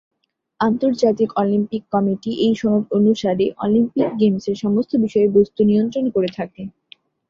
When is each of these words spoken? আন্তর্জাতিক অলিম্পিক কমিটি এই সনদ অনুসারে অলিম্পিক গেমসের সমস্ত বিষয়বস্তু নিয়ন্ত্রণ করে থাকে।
আন্তর্জাতিক 0.59 1.29
অলিম্পিক 1.35 1.83
কমিটি 1.93 2.31
এই 2.45 2.53
সনদ 2.55 2.83
অনুসারে 2.97 3.45
অলিম্পিক 3.57 4.07
গেমসের 4.19 4.55
সমস্ত 4.63 4.91
বিষয়বস্তু 5.05 5.59
নিয়ন্ত্রণ 5.69 6.05
করে 6.15 6.29
থাকে। 6.37 6.61